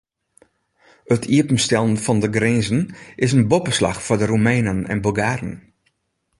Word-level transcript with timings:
It 1.13 1.23
iepenstellen 1.35 1.97
fan 2.03 2.19
de 2.21 2.29
grinzen 2.37 2.81
is 3.25 3.31
in 3.37 3.49
boppeslach 3.51 3.99
foar 4.05 4.19
de 4.21 4.27
Roemenen 4.31 4.79
en 4.91 4.99
Bulgaren. 5.05 5.53